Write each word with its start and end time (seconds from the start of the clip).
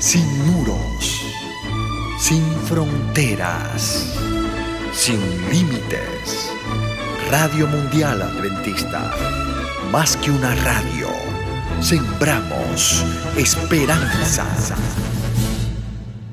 sin 0.00 0.26
muros, 0.46 1.26
sin 2.18 2.42
fronteras, 2.64 4.18
sin 4.94 5.20
límites. 5.50 6.50
Radio 7.30 7.66
Mundial 7.66 8.22
Adventista, 8.22 9.14
más 9.92 10.16
que 10.16 10.30
una 10.30 10.54
radio, 10.54 11.08
sembramos 11.82 13.04
esperanza. 13.36 14.46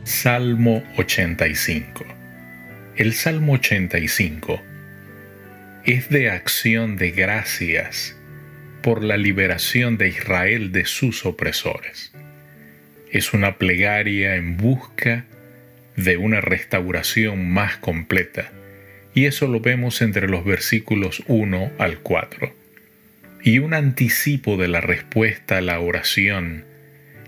Salmo 0.06 0.82
85. 0.98 2.06
El 2.96 3.14
Salmo 3.14 3.54
85 3.54 4.62
es 5.84 6.10
de 6.10 6.32
acción 6.32 6.96
de 6.96 7.12
gracias 7.12 8.16
por 8.82 9.04
la 9.04 9.18
liberación 9.18 9.98
de 9.98 10.08
Israel 10.08 10.72
de 10.72 10.86
sus 10.86 11.26
opresores. 11.26 12.14
Es 13.18 13.34
una 13.34 13.58
plegaria 13.58 14.36
en 14.36 14.58
busca 14.58 15.26
de 15.96 16.18
una 16.18 16.40
restauración 16.40 17.50
más 17.50 17.78
completa, 17.78 18.52
y 19.16 19.26
eso 19.26 19.48
lo 19.48 19.60
vemos 19.60 20.04
entre 20.04 20.28
los 20.28 20.46
versículos 20.46 21.24
1 21.26 21.72
al 21.80 21.98
4, 21.98 22.54
y 23.42 23.58
un 23.58 23.74
anticipo 23.74 24.56
de 24.56 24.68
la 24.68 24.82
respuesta 24.82 25.58
a 25.58 25.62
la 25.62 25.80
oración 25.80 26.66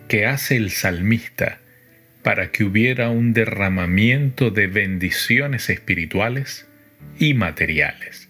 que 0.08 0.28
hace 0.28 0.58
el 0.58 0.70
salmista 0.70 1.58
para 2.22 2.52
que 2.52 2.66
hubiera 2.66 3.10
un 3.10 3.34
derramamiento 3.34 4.52
de 4.52 4.68
bendiciones 4.68 5.72
espirituales 5.72 6.68
y 7.18 7.34
materiales. 7.34 8.30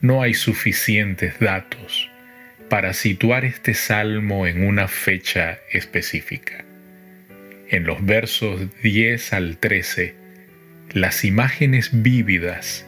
No 0.00 0.22
hay 0.22 0.34
suficientes 0.34 1.38
datos 1.38 2.10
para 2.68 2.92
situar 2.92 3.44
este 3.44 3.74
salmo 3.74 4.46
en 4.46 4.66
una 4.66 4.88
fecha 4.88 5.58
específica. 5.70 6.64
En 7.68 7.84
los 7.84 8.04
versos 8.04 8.60
10 8.82 9.32
al 9.32 9.56
13, 9.58 10.14
las 10.92 11.24
imágenes 11.24 11.90
vívidas 11.92 12.86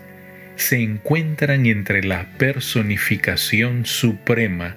se 0.57 0.79
encuentran 0.79 1.67
entre 1.67 2.03
la 2.03 2.27
personificación 2.39 3.85
suprema 3.85 4.77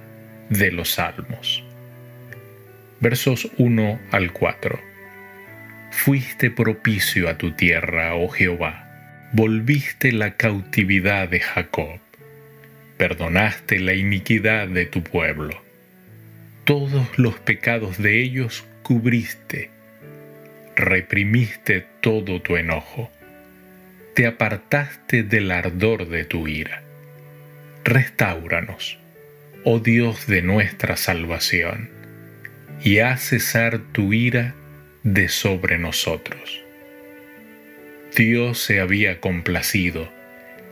de 0.49 0.71
los 0.71 0.91
salmos. 0.91 1.63
Versos 2.99 3.49
1 3.57 3.99
al 4.11 4.33
4. 4.33 4.79
Fuiste 5.91 6.51
propicio 6.51 7.29
a 7.29 7.37
tu 7.37 7.51
tierra, 7.51 8.15
oh 8.15 8.29
Jehová, 8.29 9.29
volviste 9.33 10.11
la 10.11 10.35
cautividad 10.35 11.29
de 11.29 11.39
Jacob 11.39 11.99
perdonaste 12.99 13.79
la 13.79 13.93
iniquidad 13.93 14.67
de 14.67 14.85
tu 14.85 15.03
pueblo. 15.03 15.57
Todos 16.65 17.17
los 17.17 17.35
pecados 17.39 17.97
de 17.97 18.21
ellos 18.21 18.65
cubriste, 18.83 19.69
reprimiste 20.75 21.85
todo 22.01 22.41
tu 22.41 22.57
enojo, 22.57 23.09
te 24.15 24.27
apartaste 24.27 25.23
del 25.23 25.49
ardor 25.49 26.09
de 26.09 26.25
tu 26.25 26.49
ira. 26.49 26.83
Restáuranos, 27.85 28.99
oh 29.63 29.79
Dios 29.79 30.27
de 30.27 30.41
nuestra 30.41 30.97
salvación, 30.97 31.89
y 32.83 32.99
haz 32.99 33.29
cesar 33.29 33.79
tu 33.93 34.11
ira 34.11 34.55
de 35.03 35.29
sobre 35.29 35.77
nosotros. 35.77 36.65
Dios 38.13 38.59
se 38.61 38.81
había 38.81 39.21
complacido 39.21 40.18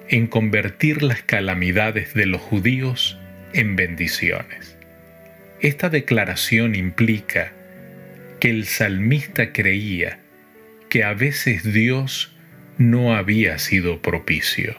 en 0.10 0.28
convertir 0.28 1.04
las 1.04 1.22
calamidades 1.22 2.14
de 2.14 2.26
los 2.26 2.42
judíos 2.42 3.18
en 3.54 3.76
bendiciones. 3.76 4.78
Esta 5.60 5.90
declaración 5.90 6.76
implica 6.76 7.52
que 8.40 8.50
el 8.50 8.66
salmista 8.66 9.52
creía 9.52 10.20
que 10.90 11.04
a 11.04 11.14
veces 11.14 11.64
Dios 11.74 12.36
no 12.78 13.16
había 13.16 13.58
sido 13.58 14.02
propicio. 14.02 14.78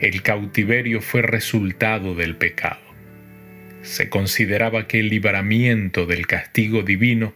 El 0.00 0.22
cautiverio 0.22 1.00
fue 1.00 1.22
resultado 1.22 2.14
del 2.14 2.36
pecado. 2.36 2.80
Se 3.82 4.08
consideraba 4.08 4.88
que 4.88 5.00
el 5.00 5.10
libramiento 5.10 6.06
del 6.06 6.26
castigo 6.26 6.82
divino 6.82 7.34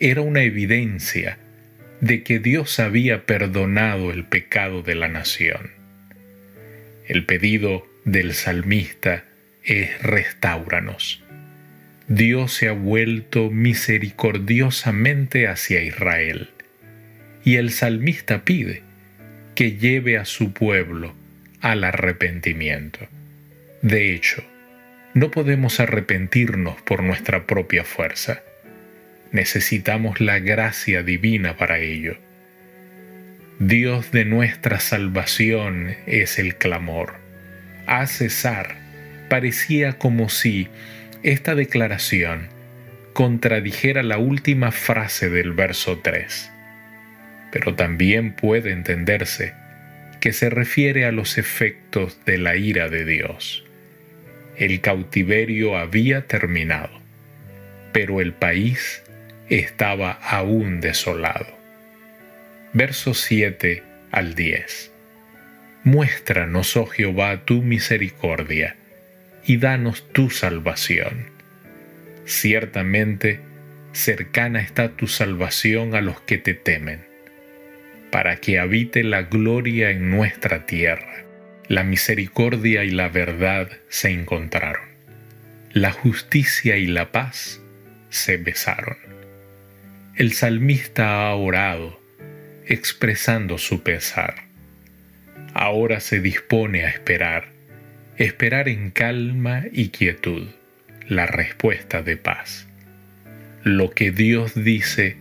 era 0.00 0.22
una 0.22 0.42
evidencia 0.42 1.38
de 2.00 2.22
que 2.22 2.38
Dios 2.38 2.80
había 2.80 3.26
perdonado 3.26 4.10
el 4.10 4.24
pecado 4.24 4.82
de 4.82 4.94
la 4.94 5.08
nación. 5.08 5.81
El 7.06 7.24
pedido 7.24 7.86
del 8.04 8.34
salmista 8.34 9.24
es 9.64 10.02
restauranos. 10.02 11.22
Dios 12.08 12.52
se 12.52 12.68
ha 12.68 12.72
vuelto 12.72 13.50
misericordiosamente 13.50 15.48
hacia 15.48 15.82
Israel 15.82 16.50
y 17.44 17.56
el 17.56 17.70
salmista 17.70 18.44
pide 18.44 18.82
que 19.54 19.72
lleve 19.72 20.18
a 20.18 20.24
su 20.24 20.52
pueblo 20.52 21.14
al 21.60 21.84
arrepentimiento. 21.84 23.00
De 23.82 24.14
hecho, 24.14 24.44
no 25.14 25.30
podemos 25.30 25.80
arrepentirnos 25.80 26.80
por 26.82 27.02
nuestra 27.02 27.46
propia 27.46 27.84
fuerza. 27.84 28.42
Necesitamos 29.30 30.20
la 30.20 30.38
gracia 30.38 31.02
divina 31.02 31.56
para 31.56 31.78
ello. 31.78 32.16
Dios 33.68 34.10
de 34.10 34.24
nuestra 34.24 34.80
salvación 34.80 35.94
es 36.06 36.40
el 36.40 36.56
clamor. 36.56 37.14
A 37.86 38.08
cesar, 38.08 38.74
parecía 39.28 39.98
como 39.98 40.28
si 40.30 40.66
esta 41.22 41.54
declaración 41.54 42.48
contradijera 43.12 44.02
la 44.02 44.18
última 44.18 44.72
frase 44.72 45.30
del 45.30 45.52
verso 45.52 46.00
3. 46.00 46.50
Pero 47.52 47.76
también 47.76 48.32
puede 48.32 48.72
entenderse 48.72 49.52
que 50.18 50.32
se 50.32 50.50
refiere 50.50 51.04
a 51.04 51.12
los 51.12 51.38
efectos 51.38 52.18
de 52.24 52.38
la 52.38 52.56
ira 52.56 52.88
de 52.88 53.04
Dios. 53.04 53.64
El 54.56 54.80
cautiverio 54.80 55.78
había 55.78 56.26
terminado, 56.26 57.00
pero 57.92 58.20
el 58.20 58.32
país 58.32 59.04
estaba 59.48 60.10
aún 60.10 60.80
desolado 60.80 61.61
versos 62.74 63.20
7 63.20 63.82
al 64.10 64.34
10. 64.34 64.92
Muéstranos, 65.84 66.76
oh 66.76 66.86
Jehová, 66.86 67.44
tu 67.44 67.60
misericordia, 67.60 68.76
y 69.44 69.58
danos 69.58 70.08
tu 70.12 70.30
salvación. 70.30 71.26
Ciertamente, 72.24 73.40
cercana 73.92 74.60
está 74.60 74.96
tu 74.96 75.06
salvación 75.06 75.94
a 75.94 76.00
los 76.00 76.20
que 76.22 76.38
te 76.38 76.54
temen, 76.54 77.00
para 78.10 78.36
que 78.36 78.58
habite 78.58 79.04
la 79.04 79.22
gloria 79.22 79.90
en 79.90 80.10
nuestra 80.10 80.64
tierra. 80.64 81.24
La 81.68 81.84
misericordia 81.84 82.84
y 82.84 82.90
la 82.90 83.08
verdad 83.08 83.70
se 83.88 84.10
encontraron. 84.10 84.88
La 85.72 85.92
justicia 85.92 86.76
y 86.76 86.86
la 86.86 87.12
paz 87.12 87.60
se 88.08 88.36
besaron. 88.36 88.96
El 90.16 90.32
salmista 90.32 91.26
ha 91.26 91.34
orado, 91.34 92.01
expresando 92.66 93.58
su 93.58 93.82
pesar. 93.82 94.44
Ahora 95.54 96.00
se 96.00 96.20
dispone 96.20 96.84
a 96.84 96.88
esperar, 96.88 97.48
esperar 98.16 98.68
en 98.68 98.90
calma 98.90 99.64
y 99.72 99.88
quietud 99.88 100.48
la 101.08 101.26
respuesta 101.26 102.02
de 102.02 102.16
paz. 102.16 102.66
Lo 103.64 103.90
que 103.90 104.10
Dios 104.10 104.52
dice 104.54 105.16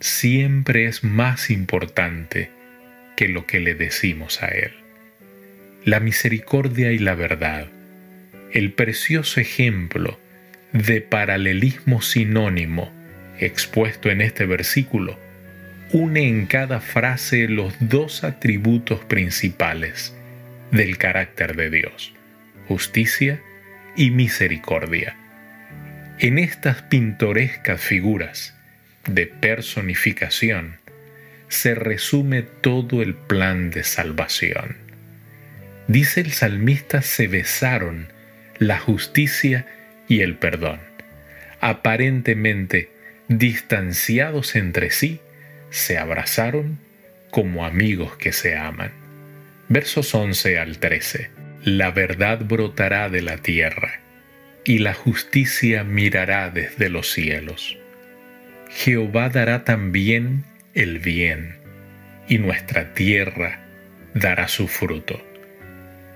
siempre 0.00 0.86
es 0.86 1.02
más 1.04 1.50
importante 1.50 2.50
que 3.16 3.28
lo 3.28 3.46
que 3.46 3.60
le 3.60 3.74
decimos 3.74 4.42
a 4.42 4.48
Él. 4.48 4.72
La 5.84 6.00
misericordia 6.00 6.92
y 6.92 6.98
la 6.98 7.14
verdad, 7.14 7.66
el 8.52 8.72
precioso 8.72 9.40
ejemplo 9.40 10.18
de 10.72 11.00
paralelismo 11.00 12.02
sinónimo 12.02 12.92
expuesto 13.38 14.10
en 14.10 14.20
este 14.20 14.46
versículo, 14.46 15.18
une 15.92 16.28
en 16.28 16.46
cada 16.46 16.80
frase 16.80 17.48
los 17.48 17.74
dos 17.80 18.24
atributos 18.24 19.00
principales 19.04 20.14
del 20.70 20.98
carácter 20.98 21.56
de 21.56 21.70
Dios, 21.70 22.12
justicia 22.66 23.40
y 23.96 24.10
misericordia. 24.10 25.16
En 26.18 26.38
estas 26.38 26.82
pintorescas 26.82 27.80
figuras 27.80 28.54
de 29.06 29.26
personificación 29.26 30.76
se 31.48 31.74
resume 31.74 32.42
todo 32.42 33.00
el 33.00 33.14
plan 33.14 33.70
de 33.70 33.82
salvación. 33.82 34.76
Dice 35.86 36.20
el 36.20 36.32
salmista, 36.32 37.00
se 37.00 37.28
besaron 37.28 38.08
la 38.58 38.78
justicia 38.78 39.66
y 40.06 40.20
el 40.20 40.36
perdón. 40.36 40.80
Aparentemente 41.60 42.90
distanciados 43.28 44.54
entre 44.54 44.90
sí, 44.90 45.20
se 45.70 45.98
abrazaron 45.98 46.78
como 47.30 47.64
amigos 47.64 48.16
que 48.16 48.32
se 48.32 48.56
aman. 48.56 48.92
Versos 49.68 50.14
11 50.14 50.58
al 50.58 50.78
13. 50.78 51.30
La 51.64 51.90
verdad 51.90 52.40
brotará 52.44 53.08
de 53.08 53.22
la 53.22 53.38
tierra 53.38 54.00
y 54.64 54.78
la 54.78 54.94
justicia 54.94 55.82
mirará 55.82 56.50
desde 56.50 56.90
los 56.90 57.10
cielos. 57.12 57.78
Jehová 58.70 59.30
dará 59.30 59.64
también 59.64 60.44
el 60.74 60.98
bien, 60.98 61.56
y 62.28 62.38
nuestra 62.38 62.92
tierra 62.92 63.60
dará 64.12 64.46
su 64.46 64.68
fruto. 64.68 65.24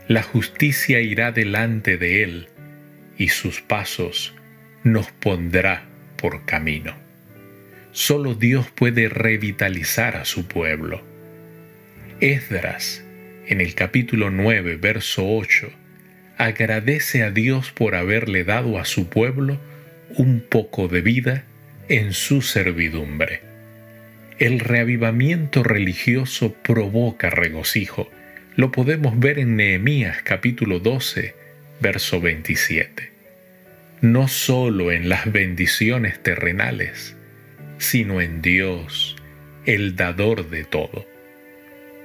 La 0.06 0.22
justicia 0.22 1.00
irá 1.00 1.32
delante 1.32 1.96
de 1.96 2.22
él, 2.22 2.48
y 3.16 3.28
sus 3.28 3.62
pasos 3.62 4.34
nos 4.84 5.10
pondrá 5.12 5.84
por 6.16 6.44
camino. 6.44 7.01
Solo 7.92 8.34
Dios 8.34 8.70
puede 8.70 9.10
revitalizar 9.10 10.16
a 10.16 10.24
su 10.24 10.48
pueblo. 10.48 11.02
Esdras, 12.20 13.04
en 13.46 13.60
el 13.60 13.74
capítulo 13.74 14.30
9, 14.30 14.76
verso 14.76 15.28
8, 15.28 15.70
agradece 16.38 17.22
a 17.22 17.30
Dios 17.30 17.70
por 17.70 17.94
haberle 17.94 18.44
dado 18.44 18.78
a 18.78 18.86
su 18.86 19.10
pueblo 19.10 19.60
un 20.16 20.40
poco 20.40 20.88
de 20.88 21.02
vida 21.02 21.44
en 21.90 22.14
su 22.14 22.40
servidumbre. 22.40 23.42
El 24.38 24.60
reavivamiento 24.60 25.62
religioso 25.62 26.54
provoca 26.54 27.28
regocijo. 27.28 28.10
Lo 28.56 28.72
podemos 28.72 29.18
ver 29.18 29.38
en 29.38 29.56
Nehemías 29.56 30.22
capítulo 30.22 30.78
12, 30.78 31.34
verso 31.80 32.22
27. 32.22 33.10
No 34.00 34.28
solo 34.28 34.92
en 34.92 35.10
las 35.10 35.30
bendiciones 35.30 36.22
terrenales, 36.22 37.16
sino 37.82 38.20
en 38.20 38.42
Dios, 38.42 39.16
el 39.66 39.96
dador 39.96 40.48
de 40.48 40.64
todo. 40.64 41.04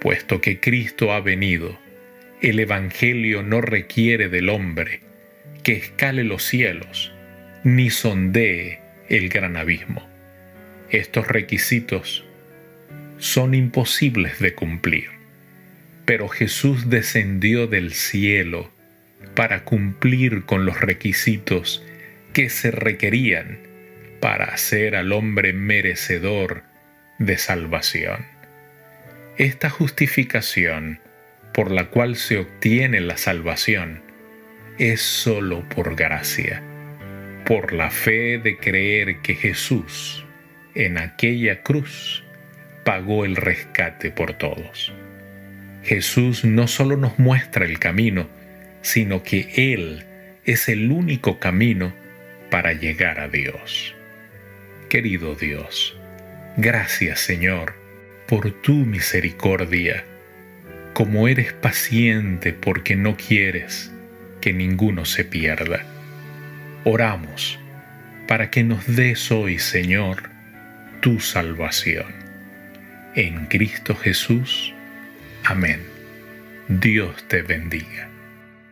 Puesto 0.02 0.42
que 0.42 0.60
Cristo 0.60 1.14
ha 1.14 1.22
venido, 1.22 1.78
el 2.42 2.60
Evangelio 2.60 3.44
no 3.44 3.62
requiere 3.62 4.28
del 4.28 4.50
hombre 4.50 5.02
que 5.64 5.74
escale 5.74 6.24
los 6.24 6.44
cielos, 6.44 7.14
ni 7.64 7.90
sondee 7.90 8.80
el 9.10 9.30
gran 9.30 9.56
abismo. 9.56 10.08
Estos 10.90 11.28
requisitos 11.28 12.26
son 13.20 13.54
imposibles 13.54 14.40
de 14.40 14.56
cumplir, 14.56 15.10
pero 16.06 16.28
Jesús 16.28 16.90
descendió 16.90 17.68
del 17.68 17.94
cielo 17.94 18.72
para 19.36 19.64
cumplir 19.64 20.44
con 20.44 20.66
los 20.66 20.82
requisitos 20.82 21.84
que 22.34 22.50
se 22.50 22.72
requerían 22.72 23.67
para 24.20 24.46
hacer 24.46 24.96
al 24.96 25.12
hombre 25.12 25.54
merecedor 25.54 26.64
de 27.20 27.38
salvación. 27.38 28.26
Esta 29.38 29.70
justificación 29.70 31.00
por 31.54 31.72
la 31.72 31.86
cual 31.86 32.16
se 32.16 32.38
obtiene 32.38 33.02
la 33.02 33.18
salvación 33.18 34.02
es 34.78 35.02
sólo 35.02 35.68
por 35.70 35.96
gracia, 35.96 36.62
por 37.46 37.74
la 37.74 37.90
fe 37.90 38.38
de 38.38 38.58
creer 38.58 39.22
que 39.22 39.36
Jesús 39.36 40.24
en 40.76 40.98
aquella 40.98 41.64
cruz 41.64 42.24
pagó 42.84 43.26
el 43.26 43.36
rescate 43.36 44.12
por 44.12 44.34
todos. 44.34 44.94
Jesús 45.84 46.46
no 46.46 46.68
solo 46.68 46.96
nos 46.96 47.18
muestra 47.18 47.66
el 47.66 47.80
camino, 47.80 48.30
sino 48.82 49.24
que 49.24 49.74
Él 49.74 50.06
es 50.46 50.70
el 50.70 50.92
único 50.92 51.40
camino 51.40 51.94
para 52.50 52.74
llegar 52.74 53.20
a 53.20 53.28
Dios. 53.28 53.97
Querido 54.90 55.36
Dios, 55.36 55.98
gracias 56.56 57.20
Señor 57.20 57.74
por 58.26 58.52
tu 58.52 58.74
misericordia, 58.74 60.06
como 60.94 61.28
eres 61.28 61.52
paciente 61.52 62.54
porque 62.54 62.96
no 62.96 63.18
quieres 63.18 63.92
que 64.40 64.54
ninguno 64.54 65.04
se 65.04 65.26
pierda. 65.26 65.86
Oramos 66.86 67.60
para 68.30 68.50
que 68.50 68.64
nos 68.64 68.96
des 68.96 69.30
hoy, 69.30 69.60
Señor, 69.60 70.30
tu 71.02 71.20
salvación. 71.20 72.08
En 73.14 73.48
Cristo 73.48 73.94
Jesús. 73.94 74.74
Amén. 75.44 75.82
Dios 76.70 77.28
te 77.28 77.42
bendiga. 77.42 78.10